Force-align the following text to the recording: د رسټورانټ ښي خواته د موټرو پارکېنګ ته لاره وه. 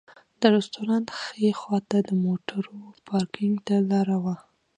د 0.39 0.43
رسټورانټ 0.55 1.07
ښي 1.21 1.49
خواته 1.59 1.97
د 2.07 2.09
موټرو 2.25 2.77
پارکېنګ 3.07 3.55
ته 3.67 3.75
لاره 3.89 4.17
وه. 4.23 4.35